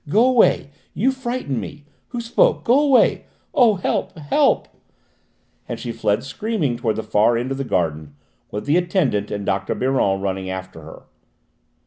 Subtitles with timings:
[0.09, 0.71] Go away!
[0.95, 1.85] You frighten me!
[2.07, 2.63] Who spoke?
[2.63, 3.25] Go away!
[3.53, 4.17] Oh, help!
[4.17, 4.67] help!"
[5.69, 8.15] and she fled screaming towards the far end of the garden,
[8.49, 9.75] with the attendant and Dr.
[9.75, 11.03] Biron running after her.